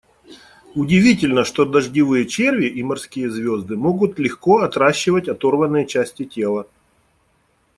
Удивительно, 0.73 1.43
что 1.43 1.63
дождевые 1.63 2.25
черви 2.25 2.65
и 2.65 2.81
морские 2.81 3.29
звезды 3.29 3.77
могут 3.77 4.17
легко 4.17 4.61
отращивать 4.63 5.27
оторванные 5.29 5.85
части 5.85 6.25
тела. 6.25 6.65